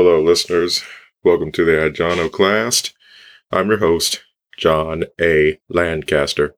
Hello, 0.00 0.22
listeners. 0.22 0.84
Welcome 1.24 1.50
to 1.50 1.64
the 1.64 1.84
Iconoclast. 1.86 2.94
I'm 3.50 3.66
your 3.66 3.78
host, 3.78 4.22
John 4.56 5.02
A. 5.20 5.58
Lancaster. 5.68 6.54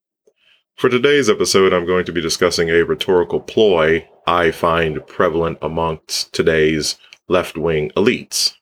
For 0.77 0.91
today's 0.91 1.31
episode, 1.31 1.73
I'm 1.73 1.87
going 1.87 2.05
to 2.05 2.13
be 2.13 2.21
discussing 2.21 2.69
a 2.69 2.85
rhetorical 2.85 3.41
ploy 3.41 4.07
I 4.27 4.51
find 4.51 5.07
prevalent 5.07 5.57
amongst 5.63 6.35
today's 6.35 6.99
left 7.29 7.57
wing 7.57 7.91
elites. 7.97 8.57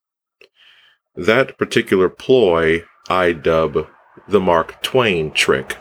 That 1.16 1.58
particular 1.58 2.08
ploy 2.08 2.84
I 3.08 3.32
dub 3.32 3.88
the 4.28 4.40
Mark 4.40 4.80
Twain 4.80 5.32
trick. 5.32 5.76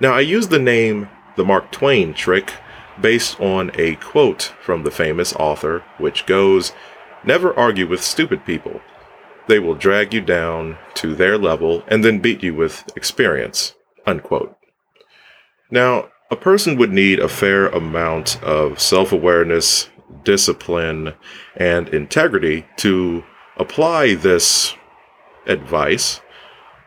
Now, 0.00 0.14
I 0.14 0.20
use 0.20 0.48
the 0.48 0.58
name 0.58 1.10
the 1.36 1.44
Mark 1.44 1.70
Twain 1.70 2.14
trick 2.14 2.54
based 2.98 3.38
on 3.38 3.70
a 3.74 3.96
quote 3.96 4.54
from 4.62 4.82
the 4.82 4.90
famous 4.90 5.34
author, 5.34 5.84
which 5.98 6.24
goes, 6.24 6.72
Never 7.26 7.58
argue 7.58 7.86
with 7.86 8.02
stupid 8.02 8.44
people. 8.44 8.80
They 9.46 9.58
will 9.58 9.74
drag 9.74 10.12
you 10.12 10.20
down 10.20 10.78
to 10.94 11.14
their 11.14 11.38
level 11.38 11.82
and 11.88 12.04
then 12.04 12.18
beat 12.18 12.42
you 12.42 12.54
with 12.54 12.84
experience. 12.96 13.74
Unquote. 14.06 14.56
Now, 15.70 16.08
a 16.30 16.36
person 16.36 16.76
would 16.76 16.92
need 16.92 17.18
a 17.18 17.28
fair 17.28 17.68
amount 17.68 18.42
of 18.42 18.80
self 18.80 19.12
awareness, 19.12 19.88
discipline, 20.24 21.14
and 21.56 21.88
integrity 21.88 22.66
to 22.78 23.24
apply 23.56 24.14
this 24.14 24.74
advice 25.46 26.20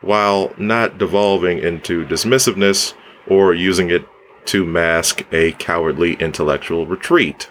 while 0.02 0.54
not 0.58 0.98
devolving 0.98 1.60
into 1.60 2.06
dismissiveness 2.06 2.94
or 3.28 3.54
using 3.54 3.90
it 3.90 4.06
to 4.46 4.66
mask 4.66 5.26
a 5.32 5.52
cowardly 5.54 6.14
intellectual 6.16 6.86
retreat. 6.86 7.50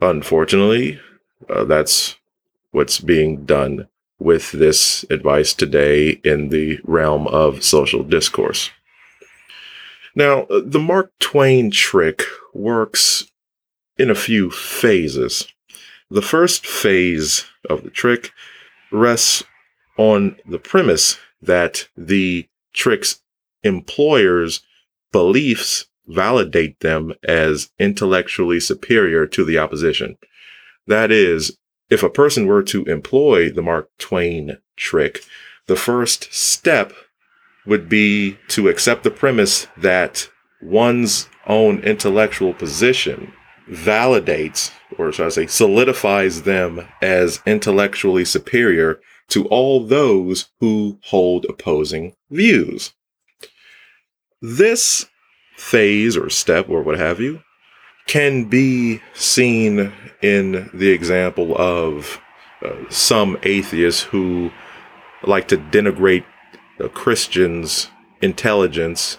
Unfortunately, 0.00 0.98
uh, 1.48 1.64
that's 1.64 2.16
what's 2.70 3.00
being 3.00 3.44
done 3.44 3.88
with 4.18 4.52
this 4.52 5.04
advice 5.10 5.52
today 5.52 6.20
in 6.24 6.48
the 6.48 6.80
realm 6.84 7.26
of 7.28 7.64
social 7.64 8.02
discourse. 8.02 8.70
Now, 10.14 10.42
uh, 10.42 10.60
the 10.64 10.78
Mark 10.78 11.12
Twain 11.18 11.70
trick 11.70 12.22
works 12.54 13.24
in 13.98 14.10
a 14.10 14.14
few 14.14 14.50
phases. 14.50 15.46
The 16.10 16.22
first 16.22 16.66
phase 16.66 17.46
of 17.68 17.82
the 17.82 17.90
trick 17.90 18.32
rests 18.90 19.42
on 19.96 20.36
the 20.46 20.58
premise 20.58 21.18
that 21.40 21.88
the 21.96 22.48
trick's 22.72 23.20
employer's 23.62 24.60
beliefs 25.10 25.86
validate 26.06 26.80
them 26.80 27.14
as 27.22 27.70
intellectually 27.78 28.60
superior 28.60 29.26
to 29.26 29.44
the 29.44 29.58
opposition. 29.58 30.18
That 30.86 31.10
is, 31.10 31.56
if 31.90 32.02
a 32.02 32.10
person 32.10 32.46
were 32.46 32.62
to 32.64 32.84
employ 32.84 33.50
the 33.50 33.62
Mark 33.62 33.90
Twain 33.98 34.58
trick, 34.76 35.24
the 35.66 35.76
first 35.76 36.32
step 36.32 36.92
would 37.66 37.88
be 37.88 38.38
to 38.48 38.68
accept 38.68 39.04
the 39.04 39.10
premise 39.10 39.66
that 39.76 40.28
one's 40.60 41.28
own 41.46 41.80
intellectual 41.80 42.54
position 42.54 43.32
validates, 43.68 44.72
or 44.98 45.12
should 45.12 45.26
I 45.26 45.30
say, 45.30 45.46
solidifies 45.46 46.42
them 46.42 46.86
as 47.00 47.40
intellectually 47.46 48.24
superior 48.24 49.00
to 49.28 49.46
all 49.46 49.84
those 49.84 50.48
who 50.60 50.98
hold 51.04 51.46
opposing 51.48 52.14
views. 52.30 52.92
This 54.40 55.06
phase 55.56 56.16
or 56.16 56.28
step 56.28 56.68
or 56.68 56.82
what 56.82 56.98
have 56.98 57.20
you 57.20 57.40
can 58.06 58.44
be 58.44 59.00
seen 59.14 59.92
in 60.20 60.70
the 60.74 60.90
example 60.90 61.56
of 61.56 62.20
uh, 62.64 62.74
some 62.90 63.38
atheists 63.42 64.02
who 64.02 64.50
like 65.24 65.48
to 65.48 65.56
denigrate 65.56 66.24
a 66.78 66.88
Christian's 66.88 67.88
intelligence 68.20 69.18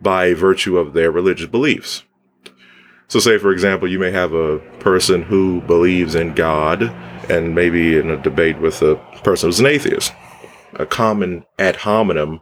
by 0.00 0.34
virtue 0.34 0.78
of 0.78 0.92
their 0.92 1.10
religious 1.10 1.46
beliefs. 1.46 2.02
So, 3.08 3.18
say, 3.18 3.38
for 3.38 3.52
example, 3.52 3.88
you 3.88 3.98
may 3.98 4.10
have 4.10 4.32
a 4.32 4.58
person 4.80 5.22
who 5.22 5.60
believes 5.62 6.14
in 6.14 6.34
God 6.34 6.82
and 7.28 7.54
maybe 7.54 7.98
in 7.98 8.10
a 8.10 8.16
debate 8.16 8.58
with 8.58 8.80
a 8.82 8.96
person 9.22 9.48
who's 9.48 9.60
an 9.60 9.66
atheist. 9.66 10.12
A 10.74 10.86
common 10.86 11.44
ad 11.58 11.76
hominem 11.76 12.40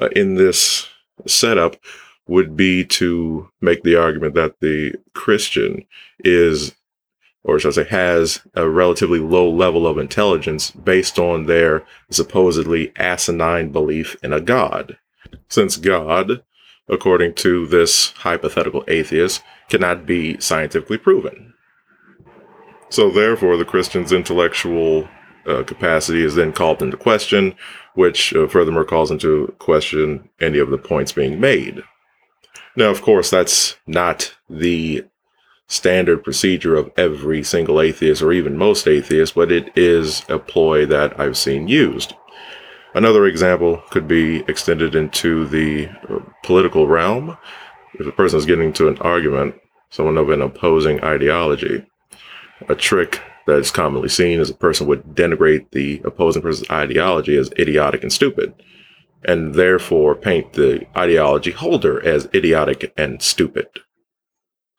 uh, 0.00 0.08
in 0.16 0.34
this 0.34 0.88
setup 1.26 1.76
would 2.32 2.56
be 2.56 2.82
to 2.82 3.50
make 3.60 3.82
the 3.82 3.94
argument 3.94 4.34
that 4.34 4.58
the 4.60 4.94
Christian 5.12 5.84
is, 6.20 6.74
or 7.44 7.58
should 7.58 7.78
I 7.78 7.82
say, 7.82 7.88
has 7.90 8.40
a 8.54 8.66
relatively 8.66 9.18
low 9.18 9.50
level 9.50 9.86
of 9.86 9.98
intelligence 9.98 10.70
based 10.70 11.18
on 11.18 11.44
their 11.44 11.84
supposedly 12.10 12.90
asinine 12.96 13.70
belief 13.70 14.16
in 14.22 14.32
a 14.32 14.40
God. 14.40 14.96
Since 15.48 15.76
God, 15.76 16.42
according 16.88 17.34
to 17.34 17.66
this 17.66 18.12
hypothetical 18.12 18.82
atheist, 18.88 19.42
cannot 19.68 20.06
be 20.06 20.40
scientifically 20.40 20.96
proven. 20.96 21.52
So, 22.88 23.10
therefore, 23.10 23.58
the 23.58 23.66
Christian's 23.66 24.10
intellectual 24.10 25.06
uh, 25.46 25.64
capacity 25.64 26.24
is 26.24 26.34
then 26.34 26.52
called 26.52 26.80
into 26.80 26.96
question, 26.96 27.54
which 27.94 28.34
uh, 28.34 28.48
furthermore 28.48 28.86
calls 28.86 29.10
into 29.10 29.54
question 29.58 30.30
any 30.40 30.58
of 30.58 30.70
the 30.70 30.78
points 30.78 31.12
being 31.12 31.38
made. 31.38 31.82
Now, 32.76 32.90
of 32.90 33.02
course, 33.02 33.30
that's 33.30 33.76
not 33.86 34.34
the 34.48 35.04
standard 35.66 36.24
procedure 36.24 36.74
of 36.74 36.90
every 36.96 37.42
single 37.42 37.80
atheist 37.80 38.22
or 38.22 38.32
even 38.32 38.56
most 38.56 38.86
atheists, 38.86 39.34
but 39.34 39.52
it 39.52 39.70
is 39.76 40.22
a 40.28 40.38
ploy 40.38 40.86
that 40.86 41.18
I've 41.18 41.36
seen 41.36 41.68
used. 41.68 42.14
Another 42.94 43.26
example 43.26 43.82
could 43.90 44.06
be 44.06 44.40
extended 44.48 44.94
into 44.94 45.46
the 45.46 45.88
political 46.42 46.86
realm. 46.86 47.38
If 47.94 48.06
a 48.06 48.12
person 48.12 48.38
is 48.38 48.46
getting 48.46 48.66
into 48.66 48.88
an 48.88 48.98
argument, 48.98 49.54
someone 49.90 50.18
of 50.18 50.30
an 50.30 50.42
opposing 50.42 51.02
ideology, 51.02 51.86
a 52.68 52.74
trick 52.74 53.20
that 53.46 53.58
is 53.58 53.70
commonly 53.70 54.08
seen 54.08 54.40
is 54.40 54.50
a 54.50 54.54
person 54.54 54.86
would 54.86 55.14
denigrate 55.14 55.70
the 55.72 56.00
opposing 56.04 56.42
person's 56.42 56.70
ideology 56.70 57.36
as 57.36 57.50
idiotic 57.58 58.02
and 58.02 58.12
stupid 58.12 58.54
and 59.24 59.54
therefore 59.54 60.14
paint 60.14 60.54
the 60.54 60.86
ideology 60.96 61.50
holder 61.50 62.04
as 62.04 62.28
idiotic 62.34 62.92
and 62.96 63.22
stupid. 63.22 63.66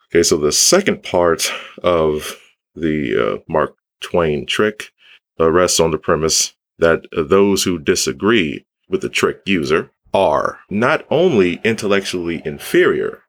Okay, 0.10 0.24
so 0.24 0.38
the 0.38 0.52
second 0.52 1.04
part 1.04 1.52
of 1.82 2.40
the 2.76 3.16
uh, 3.18 3.38
Mark 3.48 3.76
Twain 4.02 4.46
trick 4.46 4.92
uh, 5.40 5.52
rests 5.52 5.80
on 5.80 5.92
the 5.92 5.98
premise 5.98 6.54
that 6.78 7.06
uh, 7.16 7.24
those 7.24 7.64
who 7.64 7.80
disagree 7.80 8.66
with 8.90 9.02
the 9.02 9.10
trick 9.10 9.42
user 9.46 9.92
are 10.14 10.60
not 10.70 11.06
only 11.10 11.60
intellectually 11.64 12.42
inferior, 12.46 13.24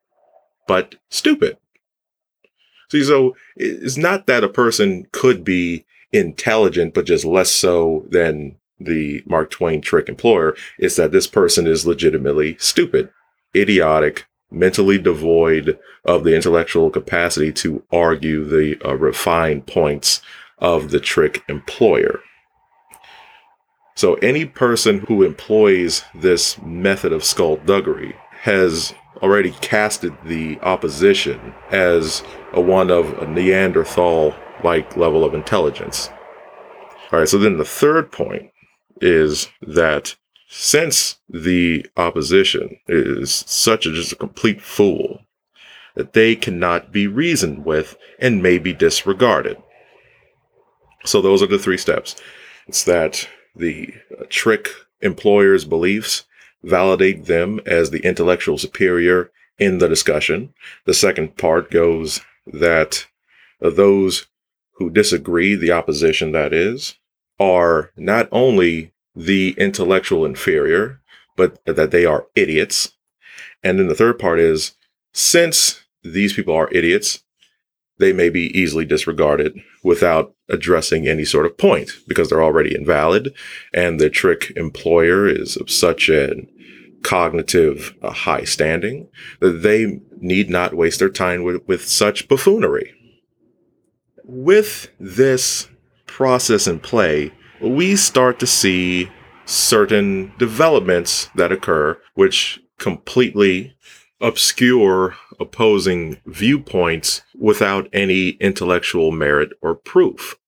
but 0.67 0.97
stupid. 1.11 1.57
See, 2.91 3.03
so 3.03 3.35
it's 3.57 3.97
not 3.97 4.27
that 4.27 4.45
a 4.45 4.49
person 4.49 5.07
could 5.13 5.45
be 5.45 5.87
intelligent, 6.13 6.95
but 6.95 7.07
just 7.07 7.25
less 7.25 7.51
so 7.51 8.05
than 8.11 8.57
the 8.79 9.23
Mark 9.27 9.51
Twain 9.51 9.81
trick 9.81 10.09
employer 10.09 10.57
is 10.79 10.97
that 10.97 11.13
this 11.13 11.27
person 11.27 11.67
is 11.67 11.87
legitimately 11.87 12.57
stupid, 12.59 13.11
idiotic, 13.55 14.27
mentally 14.51 14.99
devoid 14.99 15.79
of 16.05 16.25
the 16.25 16.35
intellectual 16.35 16.91
capacity 16.91 17.53
to 17.53 17.83
argue 17.93 18.45
the 18.45 18.81
uh, 18.85 18.95
refined 18.95 19.67
points 19.67 20.21
of 20.59 20.91
the 20.91 21.01
trick 21.01 21.43
employer. 21.49 22.21
So, 23.97 24.15
any 24.15 24.45
person 24.45 25.01
who 25.07 25.23
employs 25.23 26.03
this 26.15 26.61
method 26.63 27.13
of 27.13 27.25
skullduggery 27.25 28.17
has 28.41 28.93
already 29.23 29.53
casted 29.61 30.13
the 30.25 30.59
opposition 30.63 31.55
as 31.71 32.25
a 32.53 32.61
one 32.61 32.91
of 32.91 33.17
a 33.19 33.27
Neanderthal 33.27 34.35
like 34.65 34.97
level 34.97 35.25
of 35.25 35.35
intelligence. 35.35 36.11
All 37.13 37.21
right, 37.21 37.29
so 37.29 37.39
then 37.39 37.59
the 37.59 37.65
third 37.65 38.11
point 38.11 38.51
is 39.01 39.49
that 39.63 40.17
since 40.49 41.17
the 41.29 41.87
opposition 41.97 42.79
is 42.87 43.45
such 43.47 43.87
a 43.87 43.93
just 43.93 44.13
a 44.13 44.17
complete 44.17 44.63
fool 44.63 45.21
that 45.95 46.13
they 46.13 46.37
cannot 46.37 46.93
be 46.93 47.07
reasoned 47.07 47.65
with 47.65 47.97
and 48.19 48.43
may 48.43 48.59
be 48.59 48.73
disregarded. 48.73 49.57
So 51.05 51.21
those 51.21 51.43
are 51.43 51.47
the 51.47 51.59
three 51.59 51.77
steps. 51.77 52.17
It's 52.67 52.85
that 52.85 53.29
the 53.55 53.95
uh, 54.19 54.25
trick 54.29 54.69
employer's 55.01 55.65
beliefs 55.65 56.25
validate 56.63 57.27
them 57.27 57.61
as 57.67 57.91
the 57.91 58.05
intellectual 58.05 58.59
superior 58.59 59.31
in 59.59 59.79
the 59.79 59.89
discussion. 59.89 60.55
The 60.87 60.95
second 60.95 61.37
part 61.37 61.71
goes 61.71 62.21
that 62.47 63.07
uh, 63.63 63.71
those 63.71 64.27
who 64.77 64.91
disagree, 64.91 65.55
the 65.55 65.73
opposition 65.73 66.33
that 66.33 66.53
is, 66.53 66.97
are 67.39 67.91
not 67.97 68.29
only 68.33 68.93
the 69.15 69.55
intellectual 69.59 70.25
inferior, 70.25 71.01
but 71.37 71.59
that 71.65 71.91
they 71.91 72.05
are 72.05 72.27
idiots. 72.35 72.93
And 73.63 73.79
then 73.79 73.89
the 73.89 73.95
third 73.95 74.19
part 74.19 74.39
is 74.39 74.75
since 75.13 75.85
these 76.03 76.33
people 76.33 76.55
are 76.55 76.73
idiots, 76.73 77.25
they 77.99 78.13
may 78.13 78.29
be 78.29 78.57
easily 78.59 78.85
disregarded 78.85 79.59
without 79.83 80.35
addressing 80.49 81.07
any 81.07 81.25
sort 81.25 81.47
of 81.47 81.57
point 81.57 81.93
because 82.07 82.29
they're 82.29 82.43
already 82.43 82.75
invalid 82.75 83.33
and 83.73 84.01
the 84.01 84.11
trick 84.11 84.53
employer 84.57 85.29
is 85.29 85.57
of 85.57 85.71
such 85.71 86.09
a 86.09 86.47
cognitive 87.03 87.95
high 88.03 88.45
standing 88.45 89.09
that 89.41 89.63
they 89.63 90.01
need 90.19 90.51
not 90.51 90.75
waste 90.75 90.99
their 90.99 91.09
time 91.09 91.45
with, 91.45 91.63
with 91.69 91.87
such 91.87 92.29
buffoonery. 92.29 92.93
With 94.25 94.89
this 94.99 95.69
process 96.15 96.69
in 96.69 96.79
play, 96.79 97.33
we 97.61 97.97
start 97.97 98.39
to 98.39 98.47
see 98.47 99.11
certain 99.47 100.33
developments 100.39 101.29
that 101.35 101.51
occur 101.51 102.01
which 102.15 102.61
completely 102.79 103.75
obscure 104.21 105.17
opposing 105.41 106.17
viewpoints 106.25 107.23
without 107.37 107.89
any 107.93 108.29
intellectual 108.39 109.11
merit 109.11 109.51
or 109.61 109.75
proof. 109.75 110.39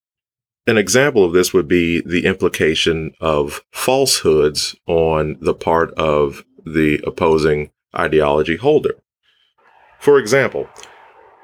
An 0.69 0.79
example 0.79 1.25
of 1.25 1.33
this 1.33 1.53
would 1.53 1.67
be 1.67 2.01
the 2.01 2.27
implication 2.27 3.13
of 3.21 3.61
falsehoods 3.73 4.77
on 4.87 5.37
the 5.41 5.55
part 5.55 5.93
of 5.95 6.45
the 6.65 7.01
opposing 7.05 7.73
ideology 7.93 8.55
holder. 8.57 8.95
For 9.99 10.21
example, 10.21 10.69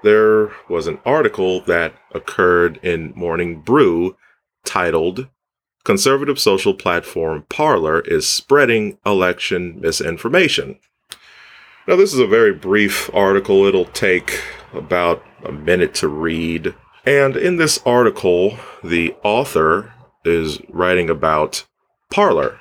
there 0.03 0.53
was 0.69 0.87
an 0.87 0.99
article 1.05 1.61
that 1.63 1.95
occurred 2.13 2.79
in 2.83 3.13
Morning 3.15 3.61
Brew 3.61 4.17
titled 4.65 5.29
Conservative 5.85 6.39
Social 6.39 6.75
Platform 6.75 7.45
Parler 7.49 8.01
is 8.01 8.29
Spreading 8.29 8.99
Election 9.05 9.81
Misinformation. 9.81 10.79
Now, 11.89 11.97
this 11.97 12.15
is 12.15 12.21
a 12.21 12.27
very 12.27 12.53
brief 12.53 13.11
article. 13.13 13.65
It'll 13.65 13.87
take 13.87 14.41
about 14.73 15.25
a 15.45 15.51
minute 15.51 15.95
to 15.95 16.09
read. 16.09 16.75
And 17.05 17.37
in 17.37 17.57
this 17.57 17.81
article, 17.85 18.59
the 18.85 19.17
author 19.25 19.93
is 20.25 20.61
writing 20.69 21.11
about 21.11 21.65
Parler, 22.13 22.61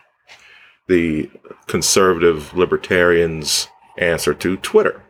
the 0.87 1.29
conservative 1.67 2.55
libertarians' 2.55 3.67
answer 3.97 4.33
to 4.33 4.57
Twitter. 4.57 5.03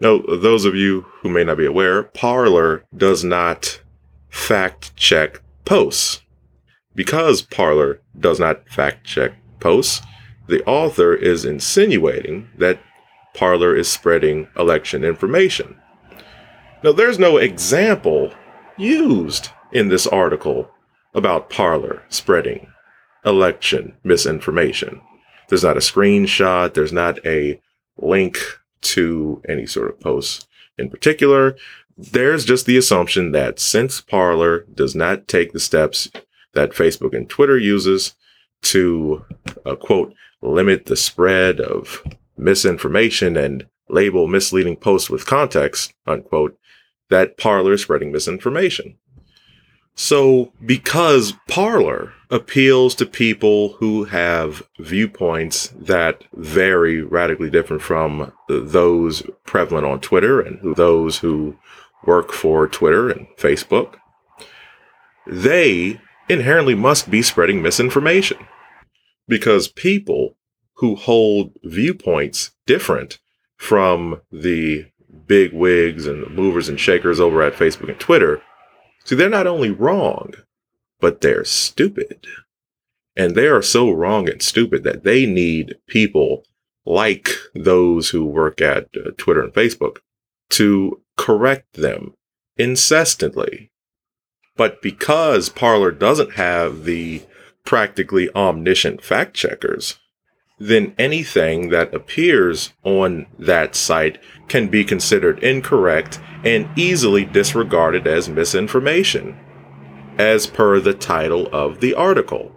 Now, 0.00 0.18
those 0.18 0.64
of 0.64 0.74
you 0.74 1.02
who 1.22 1.28
may 1.28 1.44
not 1.44 1.56
be 1.56 1.66
aware, 1.66 2.04
Parler 2.04 2.84
does 2.96 3.24
not 3.24 3.80
fact 4.28 4.94
check 4.94 5.40
posts. 5.64 6.22
Because 6.94 7.42
Parler 7.42 8.00
does 8.18 8.38
not 8.38 8.68
fact 8.68 9.04
check 9.04 9.32
posts, 9.60 10.02
the 10.46 10.64
author 10.64 11.14
is 11.14 11.44
insinuating 11.44 12.48
that 12.56 12.80
Parler 13.34 13.76
is 13.76 13.88
spreading 13.88 14.48
election 14.56 15.04
information. 15.04 15.76
Now, 16.82 16.92
there's 16.92 17.18
no 17.18 17.36
example 17.36 18.32
used 18.76 19.50
in 19.72 19.88
this 19.88 20.06
article 20.06 20.70
about 21.14 21.50
Parler 21.50 22.02
spreading 22.08 22.68
election 23.24 23.96
misinformation. 24.04 25.00
There's 25.48 25.64
not 25.64 25.76
a 25.76 25.80
screenshot, 25.80 26.74
there's 26.74 26.92
not 26.92 27.24
a 27.26 27.60
link 27.96 28.38
to 28.82 29.42
any 29.48 29.66
sort 29.66 29.90
of 29.90 30.00
posts 30.00 30.46
in 30.78 30.88
particular. 30.88 31.56
There's 31.96 32.44
just 32.44 32.66
the 32.66 32.76
assumption 32.76 33.32
that 33.32 33.58
since 33.58 34.00
Parler 34.00 34.64
does 34.72 34.94
not 34.94 35.26
take 35.26 35.52
the 35.52 35.60
steps 35.60 36.10
that 36.54 36.70
Facebook 36.70 37.14
and 37.16 37.28
Twitter 37.28 37.58
uses 37.58 38.14
to, 38.62 39.24
uh, 39.66 39.74
quote, 39.74 40.14
limit 40.40 40.86
the 40.86 40.96
spread 40.96 41.60
of 41.60 42.02
misinformation 42.36 43.36
and 43.36 43.66
label 43.88 44.28
misleading 44.28 44.76
posts 44.76 45.10
with 45.10 45.26
context, 45.26 45.92
unquote, 46.06 46.56
that 47.10 47.36
Parler 47.36 47.72
is 47.72 47.82
spreading 47.82 48.12
misinformation. 48.12 48.96
So, 50.00 50.52
because 50.64 51.32
Parler 51.48 52.12
appeals 52.30 52.94
to 52.94 53.04
people 53.04 53.70
who 53.80 54.04
have 54.04 54.62
viewpoints 54.78 55.74
that 55.76 56.22
vary 56.32 57.02
radically 57.02 57.50
different 57.50 57.82
from 57.82 58.32
those 58.48 59.24
prevalent 59.44 59.86
on 59.88 59.98
Twitter 59.98 60.40
and 60.40 60.76
those 60.76 61.18
who 61.18 61.56
work 62.04 62.32
for 62.32 62.68
Twitter 62.68 63.10
and 63.10 63.26
Facebook, 63.36 63.96
they 65.26 66.00
inherently 66.28 66.76
must 66.76 67.10
be 67.10 67.20
spreading 67.20 67.60
misinformation. 67.60 68.38
Because 69.26 69.66
people 69.66 70.36
who 70.74 70.94
hold 70.94 71.54
viewpoints 71.64 72.52
different 72.66 73.18
from 73.56 74.20
the 74.30 74.86
big 75.26 75.52
wigs 75.52 76.06
and 76.06 76.22
the 76.22 76.30
movers 76.30 76.68
and 76.68 76.78
shakers 76.78 77.18
over 77.18 77.42
at 77.42 77.54
Facebook 77.54 77.88
and 77.88 77.98
Twitter. 77.98 78.40
See, 79.08 79.16
they're 79.16 79.30
not 79.30 79.46
only 79.46 79.70
wrong, 79.70 80.34
but 81.00 81.22
they're 81.22 81.42
stupid. 81.42 82.26
And 83.16 83.34
they 83.34 83.46
are 83.46 83.62
so 83.62 83.90
wrong 83.90 84.28
and 84.28 84.42
stupid 84.42 84.84
that 84.84 85.02
they 85.02 85.24
need 85.24 85.76
people 85.86 86.44
like 86.84 87.30
those 87.54 88.10
who 88.10 88.26
work 88.26 88.60
at 88.60 88.88
uh, 88.94 89.12
Twitter 89.16 89.40
and 89.42 89.54
Facebook 89.54 90.00
to 90.50 91.00
correct 91.16 91.72
them 91.72 92.12
incessantly. 92.58 93.70
But 94.58 94.82
because 94.82 95.48
Parler 95.48 95.90
doesn't 95.90 96.34
have 96.34 96.84
the 96.84 97.22
practically 97.64 98.28
omniscient 98.34 99.02
fact 99.02 99.32
checkers, 99.34 99.98
then 100.58 100.94
anything 100.98 101.68
that 101.70 101.94
appears 101.94 102.72
on 102.82 103.26
that 103.38 103.74
site 103.74 104.18
can 104.48 104.68
be 104.68 104.84
considered 104.84 105.42
incorrect 105.42 106.20
and 106.44 106.68
easily 106.76 107.24
disregarded 107.24 108.06
as 108.06 108.28
misinformation, 108.28 109.38
as 110.18 110.46
per 110.46 110.80
the 110.80 110.94
title 110.94 111.48
of 111.52 111.80
the 111.80 111.94
article. 111.94 112.52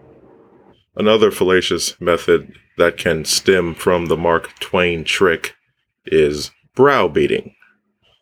Another 0.95 1.31
fallacious 1.31 1.99
method 2.01 2.53
that 2.77 2.97
can 2.97 3.23
stem 3.23 3.73
from 3.73 4.07
the 4.07 4.17
Mark 4.17 4.59
Twain 4.59 5.03
trick 5.03 5.55
is 6.05 6.51
browbeating. 6.75 7.55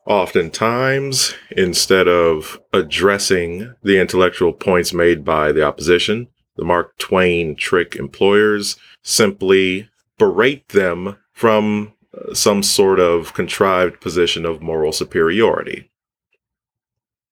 Oftentimes, 0.05 1.35
instead 1.51 2.07
of 2.07 2.59
addressing 2.73 3.75
the 3.83 3.99
intellectual 3.99 4.53
points 4.53 4.93
made 4.93 5.23
by 5.23 5.51
the 5.51 5.63
opposition, 5.63 6.27
the 6.55 6.65
Mark 6.65 6.97
Twain 6.97 7.55
trick 7.55 7.95
employers 7.95 8.75
simply 9.01 9.90
berate 10.18 10.69
them 10.69 11.18
from 11.31 11.94
uh, 12.13 12.34
some 12.34 12.63
sort 12.63 13.00
of 13.00 13.34
contrived 13.34 14.01
position 14.01 14.46
of 14.46 14.62
moral 14.62 14.91
superiority. 14.91 15.89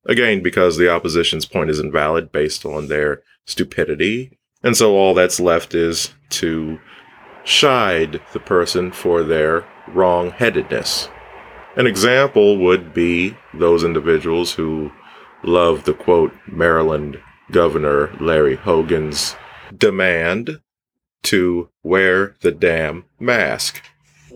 Again, 0.05 0.41
because 0.41 0.77
the 0.77 0.89
opposition's 0.89 1.45
point 1.45 1.69
is 1.69 1.79
invalid 1.79 2.31
based 2.31 2.65
on 2.65 2.87
their 2.87 3.21
stupidity, 3.45 4.37
and 4.63 4.75
so 4.75 4.95
all 4.95 5.13
that's 5.13 5.39
left 5.39 5.75
is 5.75 6.13
to 6.29 6.79
chide 7.43 8.21
the 8.33 8.39
person 8.39 8.91
for 8.91 9.23
their 9.23 9.65
wrong 9.87 10.31
headedness. 10.31 11.09
An 11.75 11.85
example 11.85 12.57
would 12.57 12.93
be 12.93 13.37
those 13.53 13.83
individuals 13.83 14.53
who 14.53 14.91
love 15.43 15.83
the 15.83 15.93
quote 15.93 16.33
Maryland 16.47 17.21
Governor 17.51 18.15
Larry 18.19 18.55
Hogan's 18.55 19.35
demand 19.77 20.59
to 21.23 21.69
wear 21.83 22.35
the 22.41 22.51
damn 22.51 23.05
mask. 23.19 23.81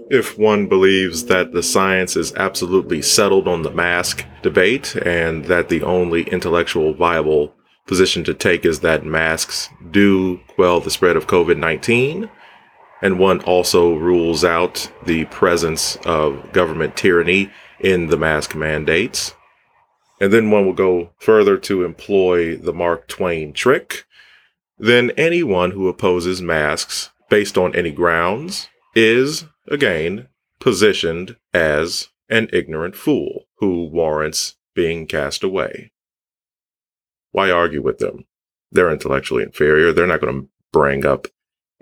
If 0.10 0.38
one 0.38 0.68
believes 0.68 1.26
that 1.26 1.54
the 1.54 1.64
science 1.64 2.16
is 2.16 2.34
absolutely 2.36 3.02
settled 3.02 3.48
on 3.48 3.62
the 3.62 3.72
mask 3.72 4.26
debate 4.42 4.96
and 4.98 5.46
that 5.46 5.70
the 5.70 5.84
only 5.84 6.24
intellectual 6.24 6.94
viable 6.94 7.54
position 7.88 8.24
to 8.26 8.34
take 8.34 8.66
is 8.66 8.82
that 8.82 9.06
masks 9.06 9.70
do 9.92 10.38
quell 10.50 10.80
the 10.80 10.92
spread 10.92 11.16
of 11.16 11.28
COVID 11.28 11.58
19, 11.58 12.30
and 13.02 13.20
one 13.20 13.42
also 13.42 13.96
rules 13.96 14.44
out 14.44 14.92
the 15.06 15.26
presence 15.26 15.98
of 16.06 16.52
government 16.52 16.96
tyranny 16.96 17.50
in 17.80 18.08
the 18.08 18.18
mask 18.18 18.56
mandates, 18.56 19.34
and 20.20 20.32
then 20.32 20.52
one 20.52 20.66
will 20.66 20.74
go 20.74 21.12
further 21.18 21.58
to 21.58 21.84
employ 21.84 22.56
the 22.56 22.74
Mark 22.74 23.08
Twain 23.08 23.54
trick, 23.54 24.06
then 24.82 25.12
anyone 25.12 25.72
who 25.72 25.88
opposes 25.88 26.42
masks 26.42 27.12
based 27.30 27.58
on 27.58 27.76
any 27.76 27.92
grounds 27.92 28.68
is, 28.96 29.46
again, 29.70 30.28
positioned 30.60 31.38
as 31.54 32.10
an 32.30 32.50
ignorant 32.52 32.96
fool 32.96 33.46
who 33.58 33.86
warrants 33.86 34.56
being 34.76 35.08
cast 35.08 35.44
away. 35.44 35.92
Why 37.32 37.50
argue 37.50 37.82
with 37.82 38.00
them? 38.00 38.26
They're 38.72 38.92
intellectually 38.92 39.44
inferior. 39.44 39.94
They're 39.94 40.08
not 40.08 40.22
going 40.22 40.42
to 40.42 40.50
bring 40.74 41.06
up 41.06 41.28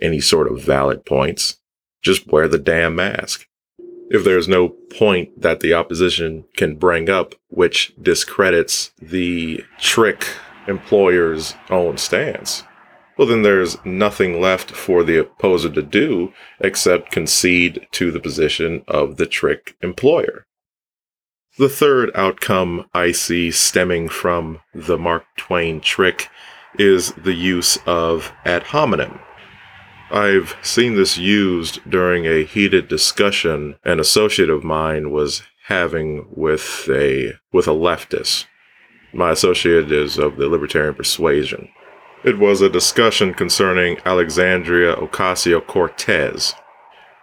any 0.01 0.20
sort 0.20 0.51
of 0.51 0.62
valid 0.62 1.06
points. 1.06 1.58
Just 2.01 2.32
wear 2.32 2.48
the 2.48 2.58
damn 2.58 2.96
mask 2.96 3.48
if 4.10 4.24
there's 4.24 4.48
no 4.48 4.70
point 4.70 5.41
that 5.41 5.60
the 5.60 5.74
opposition 5.74 6.46
can 6.58 6.75
bring 6.75 7.10
up 7.10 7.36
which 7.50 7.94
discredits 8.01 8.91
the 9.00 9.63
trick 9.79 10.25
employer's 10.68 11.53
own 11.70 11.98
stance, 11.98 12.63
well, 13.19 13.27
then 13.27 13.41
there's 13.41 13.83
nothing 13.83 14.39
left 14.39 14.71
for 14.71 15.03
the 15.03 15.17
opposer 15.17 15.69
to 15.69 15.81
do 15.81 16.31
except 16.61 17.11
concede 17.11 17.85
to 17.91 18.11
the 18.11 18.19
position 18.21 18.81
of 18.88 19.17
the 19.17 19.25
trick 19.25 19.75
employer. 19.81 20.45
The 21.57 21.67
third 21.67 22.11
outcome 22.15 22.85
I 22.93 23.11
see 23.11 23.51
stemming 23.51 24.07
from 24.07 24.61
the 24.73 24.97
Mark 24.97 25.25
Twain 25.35 25.81
trick 25.81 26.29
is 26.75 27.11
the 27.11 27.33
use 27.33 27.77
of 27.85 28.31
ad 28.45 28.63
hominem. 28.63 29.19
I've 30.09 30.55
seen 30.61 30.95
this 30.95 31.17
used 31.17 31.81
during 31.89 32.25
a 32.25 32.45
heated 32.45 32.88
discussion 32.88 33.75
an 33.83 33.99
associate 33.99 34.49
of 34.49 34.63
mine 34.63 35.11
was 35.11 35.43
having 35.65 36.25
with 36.31 36.88
a 36.89 37.33
with 37.51 37.67
a 37.67 37.71
leftist. 37.71 38.45
My 39.11 39.31
associate 39.31 39.91
is 39.91 40.17
of 40.17 40.38
the 40.38 40.47
libertarian 40.47 40.95
persuasion. 40.95 41.67
It 42.21 42.38
was 42.38 42.59
a 42.59 42.69
discussion 42.69 43.33
concerning 43.33 43.97
Alexandria 44.05 44.93
Ocasio 44.93 45.65
Cortez. 45.65 46.53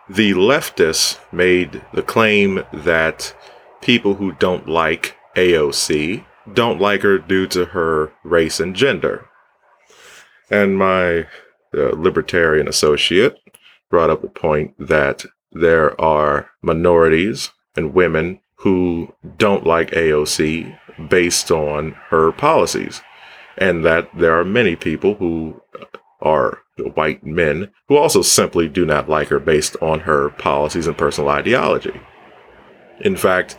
The 0.08 0.32
leftists 0.32 1.18
made 1.30 1.84
the 1.92 2.02
claim 2.02 2.62
that 2.72 3.36
people 3.82 4.14
who 4.14 4.32
don't 4.32 4.66
like 4.66 5.16
AOC 5.36 6.24
don't 6.50 6.80
like 6.80 7.02
her 7.02 7.18
due 7.18 7.46
to 7.48 7.66
her 7.66 8.12
race 8.24 8.58
and 8.58 8.74
gender. 8.74 9.28
And 10.50 10.78
my 10.78 11.26
uh, 11.74 11.90
libertarian 11.94 12.66
associate 12.66 13.38
brought 13.90 14.08
up 14.08 14.22
the 14.22 14.28
point 14.28 14.74
that 14.78 15.26
there 15.52 16.00
are 16.00 16.48
minorities 16.62 17.50
and 17.76 17.92
women 17.92 18.40
who 18.60 19.12
don't 19.36 19.66
like 19.66 19.90
AOC 19.90 20.78
based 21.10 21.50
on 21.50 21.92
her 22.08 22.32
policies 22.32 23.02
and 23.58 23.84
that 23.84 24.08
there 24.16 24.38
are 24.38 24.44
many 24.44 24.76
people 24.76 25.14
who 25.14 25.60
are 26.20 26.58
white 26.94 27.24
men 27.24 27.70
who 27.88 27.96
also 27.96 28.22
simply 28.22 28.68
do 28.68 28.84
not 28.84 29.08
like 29.08 29.28
her 29.28 29.40
based 29.40 29.76
on 29.80 30.00
her 30.00 30.30
policies 30.30 30.86
and 30.86 30.98
personal 30.98 31.30
ideology. 31.30 32.00
In 33.00 33.16
fact, 33.16 33.56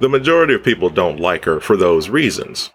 the 0.00 0.08
majority 0.08 0.54
of 0.54 0.62
people 0.62 0.90
don't 0.90 1.20
like 1.20 1.44
her 1.44 1.60
for 1.60 1.76
those 1.76 2.08
reasons. 2.08 2.70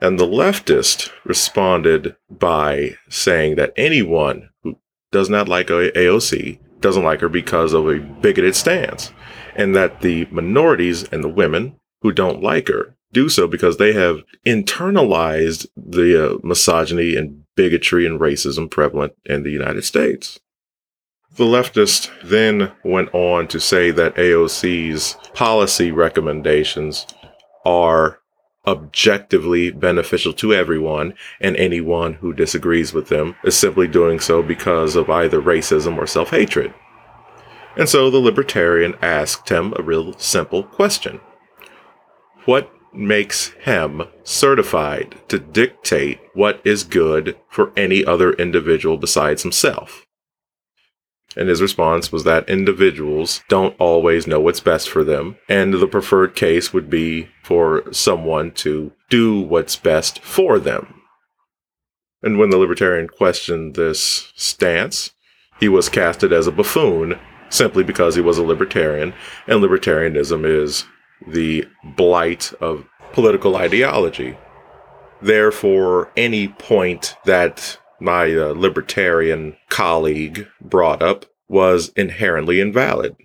And 0.00 0.18
the 0.18 0.26
leftist 0.26 1.10
responded 1.24 2.16
by 2.30 2.96
saying 3.08 3.56
that 3.56 3.72
anyone 3.76 4.50
who 4.62 4.76
does 5.12 5.28
not 5.30 5.48
like 5.48 5.68
AOC 5.68 6.58
doesn't 6.80 7.04
like 7.04 7.20
her 7.20 7.28
because 7.28 7.72
of 7.72 7.88
a 7.88 8.00
bigoted 8.00 8.56
stance, 8.56 9.12
and 9.54 9.76
that 9.76 10.00
the 10.00 10.26
minorities 10.30 11.04
and 11.04 11.22
the 11.22 11.28
women 11.28 11.76
who 12.00 12.10
don't 12.10 12.42
like 12.42 12.68
her 12.68 12.96
do 13.12 13.28
so 13.28 13.46
because 13.46 13.76
they 13.76 13.92
have 13.92 14.22
internalized 14.46 15.66
the 15.76 16.34
uh, 16.34 16.38
misogyny 16.42 17.16
and 17.16 17.44
bigotry 17.54 18.06
and 18.06 18.20
racism 18.20 18.70
prevalent 18.70 19.12
in 19.24 19.42
the 19.42 19.50
United 19.50 19.84
States. 19.84 20.40
The 21.36 21.44
leftist 21.44 22.10
then 22.22 22.72
went 22.84 23.14
on 23.14 23.48
to 23.48 23.60
say 23.60 23.90
that 23.90 24.16
AOC's 24.16 25.16
policy 25.32 25.90
recommendations 25.90 27.06
are 27.64 28.20
objectively 28.66 29.70
beneficial 29.70 30.32
to 30.34 30.54
everyone, 30.54 31.14
and 31.40 31.56
anyone 31.56 32.14
who 32.14 32.32
disagrees 32.32 32.92
with 32.92 33.08
them 33.08 33.34
is 33.44 33.56
simply 33.56 33.88
doing 33.88 34.20
so 34.20 34.42
because 34.42 34.94
of 34.94 35.10
either 35.10 35.40
racism 35.40 35.96
or 35.96 36.06
self 36.06 36.30
hatred. 36.30 36.72
And 37.76 37.88
so 37.88 38.10
the 38.10 38.18
libertarian 38.18 38.94
asked 39.00 39.48
him 39.48 39.72
a 39.76 39.82
real 39.82 40.12
simple 40.18 40.62
question 40.62 41.20
What 42.44 42.70
makes 42.94 43.48
him 43.60 44.02
certified 44.22 45.16
to 45.28 45.38
dictate 45.38 46.20
what 46.34 46.60
is 46.64 46.84
good 46.84 47.36
for 47.48 47.72
any 47.76 48.04
other 48.04 48.32
individual 48.34 48.96
besides 48.96 49.42
himself. 49.42 50.06
And 51.36 51.48
his 51.48 51.62
response 51.62 52.12
was 52.12 52.24
that 52.24 52.48
individuals 52.48 53.42
don't 53.48 53.74
always 53.78 54.26
know 54.26 54.40
what's 54.40 54.60
best 54.60 54.90
for 54.90 55.02
them, 55.02 55.38
and 55.48 55.74
the 55.74 55.86
preferred 55.86 56.34
case 56.34 56.74
would 56.74 56.90
be 56.90 57.28
for 57.42 57.84
someone 57.90 58.52
to 58.52 58.92
do 59.08 59.40
what's 59.40 59.76
best 59.76 60.20
for 60.20 60.58
them. 60.58 61.02
And 62.22 62.38
when 62.38 62.50
the 62.50 62.58
libertarian 62.58 63.08
questioned 63.08 63.74
this 63.74 64.30
stance, 64.36 65.12
he 65.58 65.68
was 65.68 65.88
casted 65.88 66.32
as 66.32 66.46
a 66.46 66.52
buffoon 66.52 67.18
simply 67.48 67.84
because 67.84 68.14
he 68.14 68.20
was 68.20 68.38
a 68.38 68.42
libertarian, 68.42 69.14
and 69.46 69.62
libertarianism 69.62 70.44
is 70.44 70.84
the 71.26 71.66
blight 71.96 72.52
of 72.60 72.86
political 73.12 73.56
ideology. 73.56 74.36
Therefore, 75.20 76.10
any 76.16 76.48
point 76.48 77.16
that 77.24 77.78
my 78.00 78.34
uh, 78.34 78.54
libertarian 78.56 79.56
colleague 79.68 80.48
brought 80.60 81.02
up 81.02 81.26
was 81.48 81.90
inherently 81.90 82.60
invalid 82.60 83.16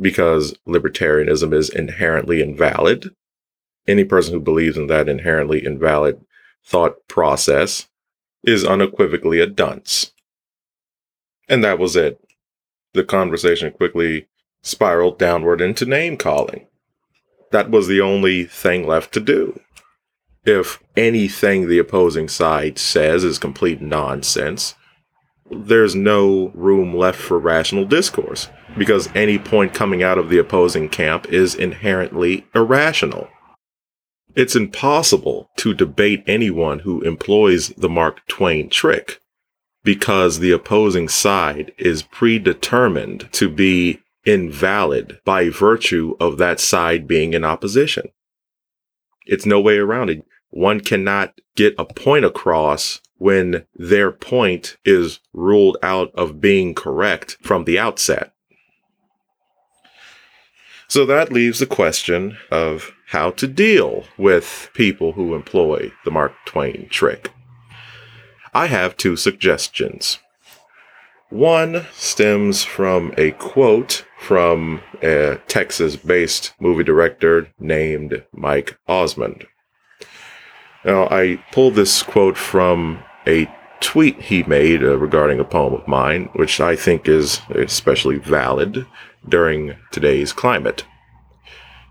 because 0.00 0.54
libertarianism 0.66 1.54
is 1.54 1.70
inherently 1.70 2.42
invalid. 2.42 3.10
Any 3.86 4.04
person 4.04 4.34
who 4.34 4.40
believes 4.40 4.76
in 4.76 4.86
that 4.88 5.08
inherently 5.08 5.64
invalid 5.64 6.20
thought 6.64 7.08
process 7.08 7.88
is 8.44 8.64
unequivocally 8.64 9.40
a 9.40 9.46
dunce. 9.46 10.12
And 11.48 11.64
that 11.64 11.78
was 11.78 11.96
it. 11.96 12.20
The 12.92 13.04
conversation 13.04 13.72
quickly 13.72 14.28
spiraled 14.62 15.18
downward 15.18 15.60
into 15.60 15.86
name 15.86 16.16
calling 16.16 16.67
that 17.50 17.70
was 17.70 17.86
the 17.86 18.00
only 18.00 18.44
thing 18.44 18.86
left 18.86 19.12
to 19.14 19.20
do. 19.20 19.58
If 20.44 20.82
anything 20.96 21.68
the 21.68 21.78
opposing 21.78 22.28
side 22.28 22.78
says 22.78 23.24
is 23.24 23.38
complete 23.38 23.80
nonsense, 23.80 24.74
there's 25.50 25.94
no 25.94 26.52
room 26.54 26.96
left 26.96 27.18
for 27.18 27.38
rational 27.38 27.84
discourse 27.84 28.48
because 28.76 29.08
any 29.14 29.38
point 29.38 29.74
coming 29.74 30.02
out 30.02 30.18
of 30.18 30.28
the 30.28 30.38
opposing 30.38 30.88
camp 30.88 31.26
is 31.26 31.54
inherently 31.54 32.46
irrational. 32.54 33.28
It's 34.34 34.54
impossible 34.54 35.50
to 35.56 35.74
debate 35.74 36.22
anyone 36.26 36.80
who 36.80 37.00
employs 37.02 37.68
the 37.70 37.88
Mark 37.88 38.26
Twain 38.28 38.68
trick 38.68 39.20
because 39.82 40.38
the 40.38 40.52
opposing 40.52 41.08
side 41.08 41.72
is 41.78 42.02
predetermined 42.02 43.28
to 43.32 43.48
be 43.48 44.00
invalid 44.24 45.20
by 45.24 45.48
virtue 45.48 46.16
of 46.20 46.38
that 46.38 46.60
side 46.60 47.06
being 47.06 47.34
in 47.34 47.44
opposition. 47.44 48.08
It's 49.26 49.46
no 49.46 49.60
way 49.60 49.78
around 49.78 50.10
it. 50.10 50.24
One 50.50 50.80
cannot 50.80 51.40
get 51.54 51.74
a 51.78 51.84
point 51.84 52.24
across 52.24 53.00
when 53.16 53.66
their 53.74 54.10
point 54.10 54.76
is 54.84 55.20
ruled 55.32 55.76
out 55.82 56.10
of 56.14 56.40
being 56.40 56.74
correct 56.74 57.36
from 57.42 57.64
the 57.64 57.78
outset. 57.78 58.32
So 60.88 61.04
that 61.04 61.32
leaves 61.32 61.58
the 61.58 61.66
question 61.66 62.38
of 62.50 62.92
how 63.08 63.30
to 63.32 63.46
deal 63.46 64.04
with 64.16 64.70
people 64.72 65.12
who 65.12 65.34
employ 65.34 65.92
the 66.04 66.10
Mark 66.10 66.32
Twain 66.46 66.88
trick. 66.88 67.32
I 68.54 68.66
have 68.66 68.96
two 68.96 69.16
suggestions. 69.16 70.18
One 71.28 71.86
stems 71.92 72.64
from 72.64 73.12
a 73.18 73.32
quote 73.32 74.06
from 74.18 74.82
a 75.02 75.38
Texas 75.46 75.96
based 75.96 76.52
movie 76.60 76.84
director 76.84 77.48
named 77.58 78.24
Mike 78.32 78.78
Ozmun. 78.88 79.46
Now, 80.84 81.08
I 81.10 81.42
pulled 81.52 81.74
this 81.74 82.02
quote 82.02 82.36
from 82.36 83.02
a 83.26 83.48
tweet 83.80 84.20
he 84.22 84.42
made 84.42 84.82
uh, 84.82 84.98
regarding 84.98 85.40
a 85.40 85.44
poem 85.44 85.74
of 85.74 85.88
mine, 85.88 86.30
which 86.34 86.60
I 86.60 86.76
think 86.76 87.08
is 87.08 87.40
especially 87.50 88.18
valid 88.18 88.86
during 89.28 89.76
today's 89.90 90.32
climate. 90.32 90.84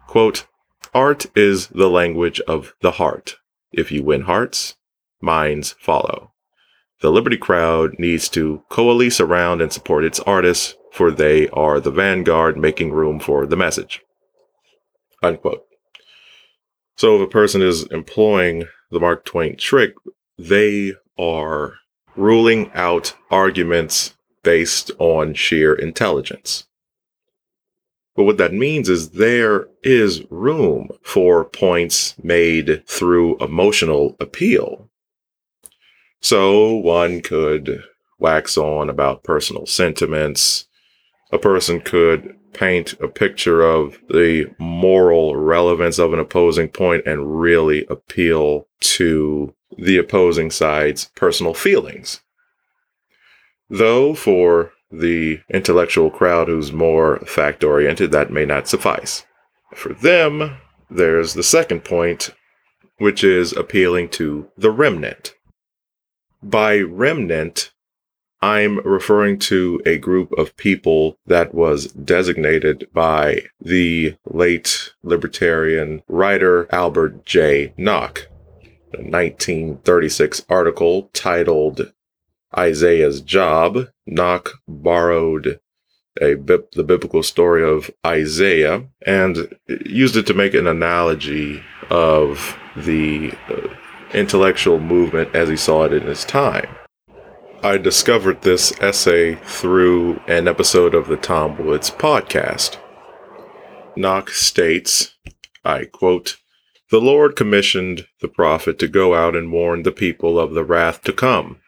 Quote, 0.08 0.48
Art 0.94 1.26
is 1.36 1.68
the 1.68 1.90
language 1.90 2.40
of 2.42 2.74
the 2.82 2.92
heart. 2.92 3.38
If 3.72 3.92
you 3.92 4.04
win 4.04 4.22
hearts, 4.22 4.76
minds 5.22 5.76
follow. 5.80 6.32
The 7.02 7.12
Liberty 7.12 7.38
crowd 7.38 8.00
needs 8.00 8.28
to 8.30 8.64
coalesce 8.70 9.20
around 9.20 9.62
and 9.62 9.72
support 9.72 10.04
its 10.04 10.20
artists, 10.22 10.76
for 10.92 11.12
they 11.12 11.48
are 11.50 11.80
the 11.80 11.92
vanguard 11.92 12.58
making 12.58 12.92
room 12.92 13.20
for 13.20 13.46
the 13.46 13.56
message. 13.56 14.02
Unquote. 15.22 15.66
So 16.96 17.16
if 17.16 17.22
a 17.22 17.32
person 17.32 17.62
is 17.62 17.84
employing 17.88 18.66
the 18.90 19.00
Mark 19.00 19.26
Twain 19.26 19.58
trick, 19.58 19.94
they 20.40 20.94
are 21.20 21.76
ruling 22.16 22.72
out 22.74 23.16
arguments 23.30 24.16
based 24.42 24.90
on 24.98 25.36
sheer 25.36 25.76
intelligence. 25.76 26.66
But 28.16 28.24
what 28.24 28.38
that 28.38 28.54
means 28.54 28.90
is 28.90 29.12
there 29.12 29.68
is 29.84 30.24
room 30.32 30.90
for 31.04 31.46
points 31.46 32.16
made 32.24 32.84
through 32.88 33.38
emotional 33.38 34.16
appeal. 34.20 34.90
So 36.28 36.74
one 36.74 37.22
could 37.22 37.86
wax 38.20 38.58
on 38.58 38.90
about 38.90 39.24
personal 39.24 39.66
sentiments. 39.66 40.68
A 41.32 41.38
person 41.38 41.80
could 41.80 42.36
paint 42.52 42.96
a 43.00 43.08
picture 43.08 43.62
of 43.62 43.98
the 44.10 44.54
moral 44.60 45.38
relevance 45.38 45.98
of 45.98 46.12
an 46.12 46.20
opposing 46.20 46.68
point 46.68 47.08
and 47.08 47.40
really 47.40 47.86
appeal 47.86 48.68
to 48.82 49.56
the 49.78 49.98
opposing 49.98 50.52
side's 50.52 51.06
personal 51.16 51.54
feelings. 51.54 52.20
Though 53.70 54.14
for 54.14 54.74
the 54.92 55.40
intellectual 55.50 56.12
crowd 56.12 56.50
who's 56.50 56.74
more 56.74 57.20
fact 57.20 57.64
oriented, 57.64 58.12
that 58.12 58.34
may 58.34 58.44
not 58.44 58.68
suffice. 58.68 59.26
For 59.74 59.94
them, 59.94 60.58
there's 60.90 61.36
the 61.36 61.42
second 61.42 61.86
point, 61.86 62.32
which 62.98 63.24
is 63.24 63.54
appealing 63.54 64.10
to 64.10 64.50
the 64.58 64.72
remnant. 64.72 65.34
By 66.44 66.80
remnant, 66.80 67.72
I'm 68.42 68.80
referring 68.86 69.40
to 69.40 69.82
a 69.86 69.98
group 69.98 70.32
of 70.34 70.56
people 70.58 71.18
that 71.26 71.54
was 71.54 71.88
designated 71.88 72.88
by 72.94 73.48
the 73.60 74.16
late 74.26 74.94
libertarian 75.02 76.04
writer 76.08 76.68
Albert 76.72 77.26
J. 77.26 77.74
Nock. 77.78 78.28
A 78.94 79.02
1936 79.02 80.46
article 80.48 81.10
titled 81.14 81.92
Isaiah's 82.56 83.22
Job, 83.22 83.88
Nock 84.06 84.62
borrowed 84.68 85.60
a 86.22 86.36
the 86.36 86.84
biblical 86.86 87.22
story 87.24 87.64
of 87.64 87.92
Isaiah 88.06 88.86
and 89.06 89.56
used 89.68 90.16
it 90.16 90.26
to 90.28 90.34
make 90.34 90.54
an 90.54 90.68
analogy 90.68 91.64
of 91.90 92.58
the 92.76 93.34
uh, 93.50 93.68
intellectual 94.14 94.80
movement 94.80 95.36
as 95.36 95.50
he 95.50 95.58
saw 95.58 95.84
it 95.84 95.94
in 95.94 96.04
his 96.04 96.26
time. 96.26 96.68
I 97.64 97.78
discovered 97.78 98.42
this 98.42 98.72
essay 98.80 99.36
through 99.36 100.22
an 100.28 100.48
episode 100.48 100.94
of 100.94 101.08
the 101.08 101.18
Tom 101.18 101.58
Woods 101.58 101.90
podcast. 101.90 102.78
Nock 103.96 104.30
states, 104.30 105.16
I 105.66 105.86
quote, 105.86 106.38
The 106.92 107.02
Lord 107.02 107.36
commissioned 107.36 108.06
the 108.22 108.28
prophet 108.28 108.78
to 108.80 108.88
go 108.88 109.16
out 109.16 109.36
and 109.36 109.52
warn 109.52 109.84
the 109.84 109.92
people 109.92 110.40
of 110.40 110.54
the 110.54 110.64
wrath 110.64 111.02
to 111.04 111.14
come. 111.14 111.60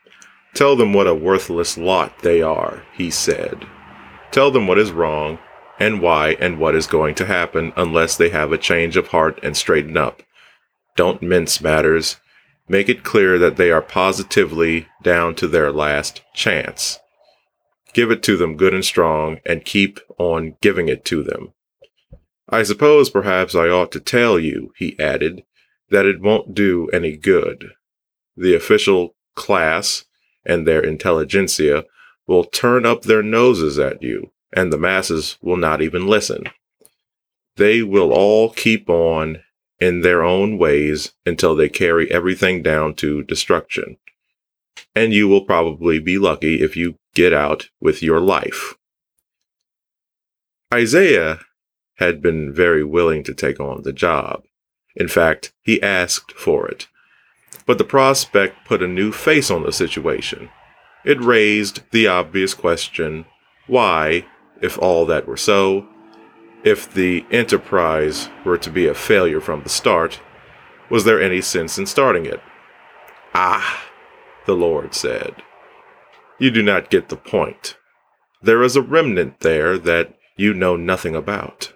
Tell 0.54 0.76
them 0.76 0.94
what 0.94 1.08
a 1.08 1.16
worthless 1.16 1.78
lot 1.78 2.20
they 2.20 2.42
are, 2.42 2.84
he 2.94 3.10
said. 3.10 3.66
Tell 4.32 4.52
them 4.52 4.68
what 4.68 4.80
is 4.80 4.92
wrong 4.92 5.40
and 5.80 6.02
why 6.02 6.36
and 6.40 6.60
what 6.60 6.76
is 6.76 6.86
going 6.86 7.16
to 7.16 7.26
happen 7.26 7.74
unless 7.76 8.16
they 8.16 8.30
have 8.30 8.52
a 8.52 8.58
change 8.58 8.96
of 8.98 9.08
heart 9.08 9.40
and 9.42 9.58
straighten 9.58 9.98
up. 9.98 10.22
Don't 10.96 11.22
mince 11.22 11.62
matters. 11.62 12.18
Make 12.72 12.88
it 12.88 13.04
clear 13.04 13.40
that 13.40 13.58
they 13.58 13.72
are 13.72 13.82
positively 13.82 14.88
down 15.02 15.34
to 15.36 15.48
their 15.48 15.72
last 15.72 16.22
chance. 16.36 17.00
Give 17.94 18.12
it 18.12 18.22
to 18.24 18.38
them 18.38 18.58
good 18.58 18.76
and 18.76 18.86
strong 18.86 19.40
and 19.44 19.66
keep 19.66 20.00
on 20.20 20.56
giving 20.62 20.88
it 20.88 21.04
to 21.06 21.24
them. 21.24 21.54
I 22.48 22.62
suppose 22.62 23.10
perhaps 23.10 23.56
I 23.56 23.70
ought 23.70 23.92
to 23.94 24.00
tell 24.00 24.40
you, 24.40 24.72
he 24.78 24.98
added, 25.00 25.44
that 25.90 26.06
it 26.06 26.22
won't 26.22 26.54
do 26.54 26.88
any 26.90 27.18
good. 27.18 27.72
The 28.38 28.56
official 28.56 29.16
class 29.36 30.06
and 30.46 30.68
their 30.68 30.82
intelligentsia 30.82 31.86
will 32.28 32.44
turn 32.44 32.86
up 32.86 33.02
their 33.02 33.24
noses 33.24 33.80
at 33.80 34.04
you, 34.04 34.32
and 34.54 34.72
the 34.72 34.78
masses 34.78 35.38
will 35.42 35.58
not 35.58 35.82
even 35.82 36.06
listen. 36.06 36.44
They 37.56 37.82
will 37.82 38.14
all 38.14 38.52
keep 38.52 38.90
on 38.90 39.42
in 39.80 40.02
their 40.02 40.24
own 40.24 40.58
ways 40.58 41.14
until 41.26 41.56
they 41.56 41.70
carry 41.70 42.12
everything 42.12 42.62
down 42.62 42.94
to 42.96 43.24
destruction. 43.24 43.98
And 44.96 45.14
you 45.14 45.28
will 45.28 45.46
probably 45.46 46.00
be 46.00 46.18
lucky 46.18 46.62
if 46.62 46.76
you 46.76 46.96
get 47.14 47.34
out 47.34 47.70
with 47.80 48.04
your 48.04 48.20
life. 48.20 48.76
Isaiah 50.74 51.40
had 51.96 52.22
been 52.22 52.54
very 52.54 52.84
willing 52.84 53.24
to 53.24 53.34
take 53.34 53.60
on 53.60 53.84
the 53.84 53.94
job. 53.94 54.44
In 54.96 55.08
fact, 55.08 55.54
he 55.62 55.82
asked 55.82 56.32
for 56.34 56.68
it. 56.68 56.88
But 57.66 57.78
the 57.78 57.84
prospect 57.84 58.66
put 58.66 58.84
a 58.84 58.88
new 58.88 59.12
face 59.12 59.52
on 59.52 59.64
the 59.64 59.72
situation. 59.72 60.50
It 61.06 61.22
raised 61.22 61.82
the 61.92 62.08
obvious 62.08 62.54
question 62.54 63.26
why, 63.68 64.26
if 64.62 64.78
all 64.80 65.06
that 65.06 65.28
were 65.28 65.38
so, 65.38 65.88
if 66.64 66.92
the 66.94 67.26
enterprise 67.32 68.30
were 68.44 68.58
to 68.58 68.70
be 68.70 68.88
a 68.88 68.94
failure 68.94 69.42
from 69.42 69.64
the 69.64 69.70
start, 69.70 70.20
was 70.90 71.06
there 71.06 71.22
any 71.22 71.42
sense 71.42 71.78
in 71.78 71.86
starting 71.86 72.26
it? 72.26 72.42
Ah, 73.34 73.86
the 74.46 74.56
Lord 74.56 74.94
said. 74.94 75.36
You 76.40 76.52
do 76.52 76.64
not 76.64 76.90
get 76.90 77.10
the 77.10 77.16
point. 77.16 77.78
There 78.42 78.64
is 78.64 78.76
a 78.76 78.82
remnant 78.82 79.42
there 79.42 79.78
that 79.78 80.16
you 80.38 80.54
know 80.54 80.76
nothing 80.76 81.16
about. 81.16 81.74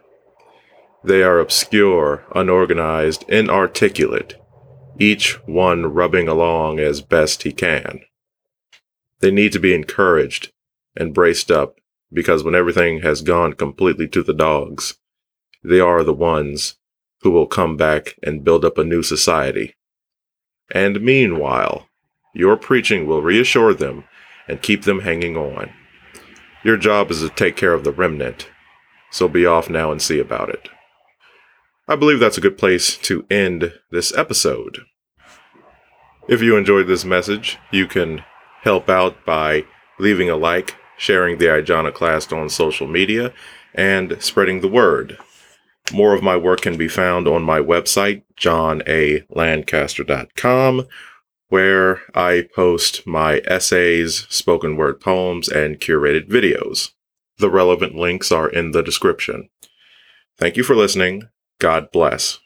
They 1.03 1.21
are 1.21 1.39
obscure, 1.39 2.25
unorganized, 2.33 3.25
inarticulate, 3.27 4.35
each 4.97 5.33
one 5.45 5.87
rubbing 5.87 6.29
along 6.29 6.79
as 6.79 7.01
best 7.01 7.43
he 7.43 7.51
can. 7.51 8.01
They 9.19 9.31
need 9.31 9.51
to 9.51 9.59
be 9.59 9.73
encouraged 9.73 10.51
and 10.95 11.13
braced 11.13 11.51
up 11.51 11.75
because 12.13 12.43
when 12.43 12.55
everything 12.55 13.01
has 13.01 13.21
gone 13.21 13.53
completely 13.53 14.07
to 14.09 14.23
the 14.23 14.33
dogs, 14.33 14.95
they 15.63 15.79
are 15.79 16.03
the 16.03 16.13
ones 16.13 16.75
who 17.21 17.31
will 17.31 17.47
come 17.47 17.77
back 17.77 18.15
and 18.21 18.43
build 18.43 18.63
up 18.63 18.77
a 18.77 18.83
new 18.83 19.01
society. 19.01 19.75
And 20.71 21.01
meanwhile, 21.01 21.87
your 22.33 22.57
preaching 22.57 23.07
will 23.07 23.21
reassure 23.21 23.73
them 23.73 24.03
and 24.47 24.61
keep 24.61 24.83
them 24.83 25.01
hanging 25.01 25.37
on. 25.37 25.71
Your 26.63 26.77
job 26.77 27.11
is 27.11 27.21
to 27.21 27.29
take 27.29 27.55
care 27.55 27.73
of 27.73 27.83
the 27.83 27.91
remnant, 27.91 28.49
so 29.11 29.27
be 29.27 29.45
off 29.45 29.69
now 29.69 29.91
and 29.91 30.01
see 30.01 30.19
about 30.19 30.49
it. 30.49 30.69
I 31.87 31.95
believe 31.95 32.19
that's 32.19 32.37
a 32.37 32.41
good 32.41 32.57
place 32.57 32.97
to 32.97 33.25
end 33.29 33.73
this 33.91 34.15
episode. 34.15 34.79
If 36.29 36.41
you 36.41 36.55
enjoyed 36.55 36.87
this 36.87 37.03
message, 37.03 37.57
you 37.71 37.87
can 37.87 38.23
help 38.61 38.89
out 38.89 39.25
by 39.25 39.65
leaving 39.99 40.29
a 40.29 40.37
like, 40.37 40.75
sharing 40.97 41.37
the 41.37 41.51
Iconoclast 41.51 42.33
on 42.33 42.49
social 42.49 42.87
media, 42.87 43.31
and 43.73 44.21
spreading 44.21 44.61
the 44.61 44.67
word. 44.67 45.17
More 45.91 46.13
of 46.13 46.21
my 46.23 46.37
work 46.37 46.61
can 46.61 46.77
be 46.77 46.87
found 46.87 47.27
on 47.27 47.43
my 47.43 47.59
website, 47.59 48.23
johnalancaster.com, 48.39 50.87
where 51.49 52.01
I 52.15 52.47
post 52.55 53.05
my 53.05 53.41
essays, 53.45 54.25
spoken 54.29 54.77
word 54.77 55.01
poems, 55.01 55.49
and 55.49 55.79
curated 55.79 56.29
videos. 56.29 56.91
The 57.37 57.49
relevant 57.49 57.95
links 57.95 58.31
are 58.31 58.47
in 58.49 58.71
the 58.71 58.81
description. 58.81 59.49
Thank 60.37 60.55
you 60.57 60.63
for 60.63 60.75
listening. 60.75 61.29
God 61.59 61.91
bless. 61.91 62.39